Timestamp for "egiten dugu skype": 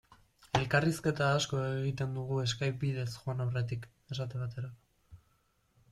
1.65-2.79